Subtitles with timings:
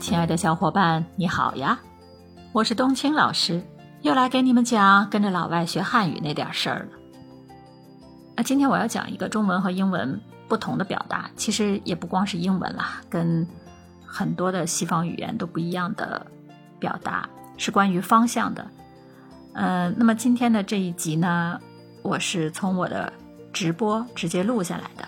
[0.00, 1.78] 亲爱的小伙伴，你好呀！
[2.52, 3.62] 我是冬青老师，
[4.00, 6.98] 又来给你们讲跟着老外学汉语那点事儿了。
[8.36, 10.18] 啊，今天我要讲一个中文和英文
[10.48, 13.46] 不同的表达，其实也不光是英文啦，跟
[14.06, 16.26] 很多的西方语言都不一样的
[16.78, 18.66] 表达，是关于方向的。
[19.52, 21.60] 嗯，那么今天的这一集呢，
[22.02, 23.12] 我是从我的
[23.52, 25.06] 直播直接录下来的，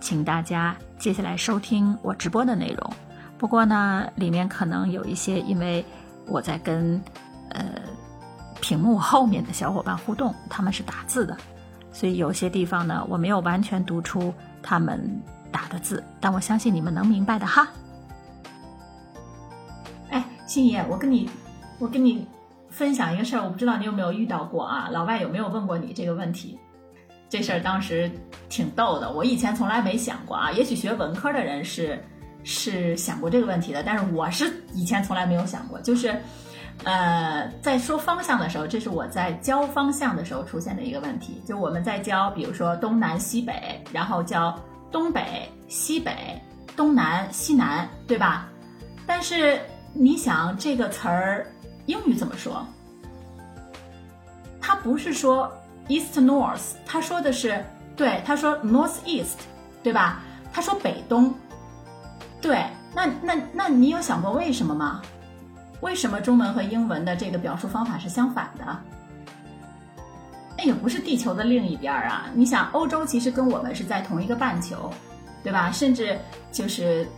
[0.00, 2.92] 请大家接下来收听我直播的内容。
[3.40, 5.82] 不过呢，里面可能有一些，因为
[6.26, 7.02] 我在跟
[7.48, 7.64] 呃
[8.60, 11.34] 屏幕后面的小伙伴互动，他们是打字的，
[11.90, 14.30] 所以有些地方呢，我没有完全读出
[14.62, 15.00] 他们
[15.50, 17.66] 打的字，但我相信你们能明白的哈。
[20.10, 21.30] 哎，心怡，我跟你，
[21.78, 22.26] 我跟你
[22.68, 24.90] 分享一个事儿，我不知道你有没有遇到过啊？
[24.92, 26.58] 老外有没有问过你这个问题？
[27.30, 28.12] 这事儿当时
[28.50, 30.52] 挺逗的，我以前从来没想过啊。
[30.52, 32.04] 也许学文科的人是。
[32.42, 36.18] 是想过这个问题的，但是我是以前从来没有想过，就是，
[36.84, 41.42] 呃，在说方向的时候，这是我在教方向的时候出现的一个问题。
[41.46, 44.58] 就我们在教，比如说东南西北，然后教
[44.90, 46.40] 东北、西北、
[46.74, 48.48] 东南、西南，对吧？
[49.06, 49.60] 但是
[49.92, 51.46] 你想这个词儿
[51.86, 52.66] 英语怎么说？
[54.60, 55.52] 他不是说
[55.88, 57.62] east north，他说的是
[57.96, 59.40] 对，他说 north east，
[59.82, 60.22] 对吧？
[60.52, 61.34] 他说北东。
[62.40, 65.02] 对，那那那你有想过为什么吗？
[65.80, 68.80] 为什么中文和英文的这个表述方法是相反的？
[70.58, 72.28] 那也不是地球的另一边啊！
[72.34, 74.92] 你想，欧洲其实跟我们是在同一个半球，
[75.42, 75.70] 对吧？
[75.70, 76.18] 甚至
[76.52, 77.08] 就是，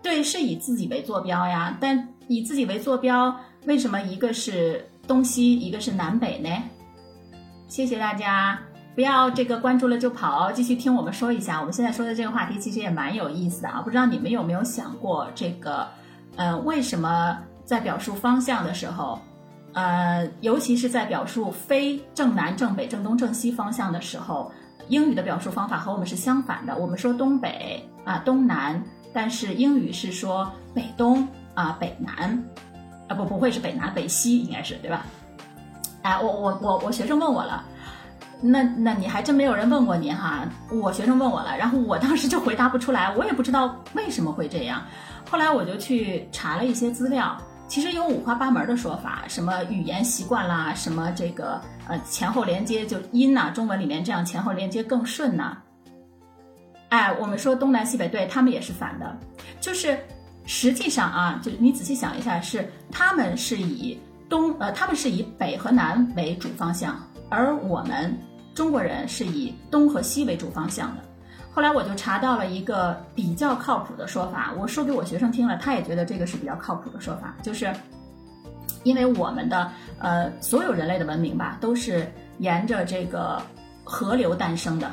[0.00, 1.76] 对，是以自己为坐标呀。
[1.80, 6.48] 但以自己为坐标，为什么一个是东西，一个是南北呢？
[7.66, 8.56] 谢谢大家。
[8.96, 11.60] 不要这个关注了就跑，继续听我们说一下。
[11.60, 15.86] 我们现在说的这个话题其实也蛮有意思的啊，不知道你们有没有想过这个，
[16.36, 19.20] 呃，为什么在表述方向的时候，
[19.74, 24.50] 呃，尤其是在表述非正南、正北、正东、正西方向的时候，
[24.88, 26.74] 英语的表述方法和我们是相反的。
[26.74, 32.42] 我们说东北啊、东南，但是英语是说北东啊、北南，
[33.08, 35.04] 啊不不会是北南北西，应该是对吧？
[36.00, 37.62] 哎，我我我我学生问我了。
[38.40, 44.82] 那那你还真没有人问过您哈，我学生问我了，然后我当时就回答不出来，我也不知道为什么会这样。
[45.30, 47.36] 后来我就去查了一些资料，
[47.66, 55.56] 其实有五花八门的说法，什么语言习惯啦，什么这个呃前后连接就音呐，中文里面这样前后连接更顺呐。
[56.90, 59.18] 哎，我们说东南西北，对他们也是反的，
[59.60, 59.98] 就是
[60.44, 63.98] 实际上啊，就你仔细想一下，是他们是以
[64.28, 66.96] 东呃他们是以北和南为主方向。
[67.28, 68.16] 而我们
[68.54, 71.02] 中国人是以东和西为主方向的。
[71.52, 77.74] 后来我就查到了一个比较靠谱的说法，我说给我学生听了，他也觉得这个是比较靠谱的说法，就是
[78.82, 83.40] 因为我们的呃所有人类的文明吧，都是沿着这个
[83.84, 84.90] 河流诞生的，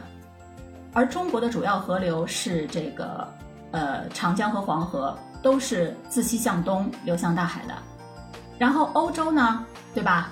[0.93, 3.27] 而中国的主要河流是这个
[3.71, 7.73] 呃长江和黄河，都是自西向东流向大海的。
[8.57, 10.31] 然后欧洲呢，对吧？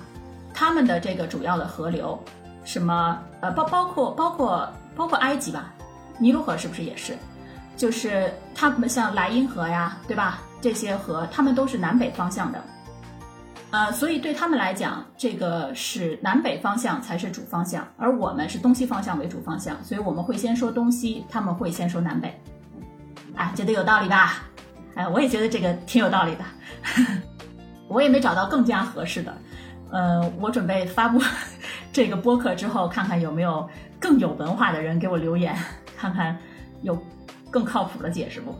[0.54, 2.18] 他们的这个主要的河流，
[2.64, 5.72] 什么呃包包括包括包括埃及吧，
[6.18, 7.16] 尼罗河是不是也是？
[7.76, 10.40] 就是他们像莱茵河呀，对吧？
[10.60, 12.62] 这些河他们都是南北方向的，
[13.70, 22.40] 呃，所以对他们来讲，这个是南北方向才是主方向，而我们是东西方向为主方向，所以我们会先说东西，他们会先说南北。
[23.34, 24.44] 哎，觉得有道理吧？
[24.94, 26.44] 哎，我也觉得这个挺有道理的，
[27.88, 29.36] 我也没找到更加合适的。
[29.92, 31.20] 呃，我准备发布
[31.92, 33.68] 这个播客之后，看看有没有
[34.00, 35.54] 更有文化的人给我留言，
[35.98, 36.36] 看看
[36.80, 36.98] 有
[37.50, 38.56] 更靠谱的解释不？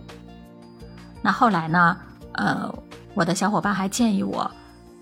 [1.22, 1.97] 那后来呢？
[2.34, 2.70] 呃，
[3.15, 4.50] 我的小伙伴还建议我，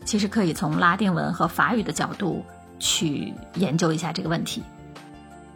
[0.04, 2.44] 其实可以从拉丁文和法语的角度
[2.78, 4.62] 去研究一下这个问题。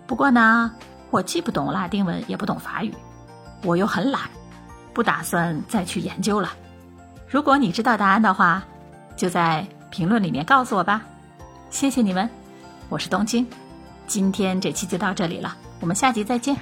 [0.09, 0.73] 不过呢，
[1.11, 2.93] 我既不懂拉丁文，也不懂法语，
[3.63, 4.23] 我又很懒，
[4.93, 6.51] 不打算再去研究了。
[7.29, 8.65] 如果你知道答案的话，
[9.17, 9.65] 就在。
[9.95, 11.03] 评论里面告诉我吧，
[11.71, 12.29] 谢谢你们，
[12.89, 13.47] 我是东京，
[14.09, 16.57] 今天这期就到这里了，我们下集再见。